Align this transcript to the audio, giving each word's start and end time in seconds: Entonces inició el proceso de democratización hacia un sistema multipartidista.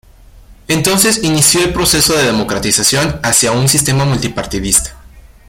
Entonces 0.67 1.23
inició 1.23 1.63
el 1.63 1.73
proceso 1.73 2.17
de 2.17 2.23
democratización 2.23 3.19
hacia 3.21 3.51
un 3.51 3.69
sistema 3.69 4.03
multipartidista. 4.03 4.95